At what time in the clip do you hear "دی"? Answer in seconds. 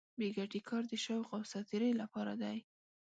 2.41-2.57